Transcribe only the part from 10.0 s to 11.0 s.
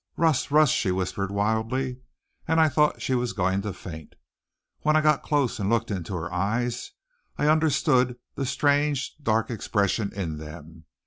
in them.